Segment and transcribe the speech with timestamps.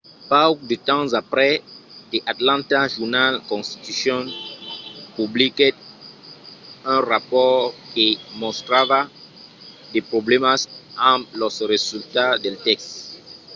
[0.31, 1.59] pauc de temps aprèp
[2.11, 4.21] the atlanta journal-constitution
[5.17, 5.75] publiquèt
[6.93, 8.05] un rapòrt que
[8.43, 8.99] mostrava
[9.93, 10.61] de problèmas
[11.11, 12.87] amb los resultats del test